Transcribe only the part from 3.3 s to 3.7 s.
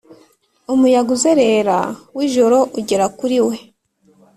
we